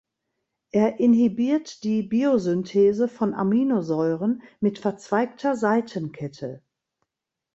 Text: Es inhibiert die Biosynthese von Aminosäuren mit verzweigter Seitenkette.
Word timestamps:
Es 0.71 0.95
inhibiert 0.99 1.83
die 1.83 2.01
Biosynthese 2.01 3.07
von 3.07 3.35
Aminosäuren 3.35 4.41
mit 4.59 4.79
verzweigter 4.79 5.55
Seitenkette. 5.55 6.63